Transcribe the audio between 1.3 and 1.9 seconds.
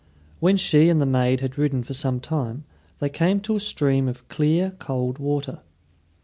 had ridden